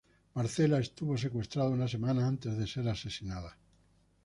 Marcela 0.33 0.79
estuvo 0.79 1.15
secuestrada 1.15 1.69
una 1.69 1.87
semana 1.87 2.27
antes 2.27 2.57
de 2.57 2.65
ser 2.65 2.89
asesinada. 2.89 3.55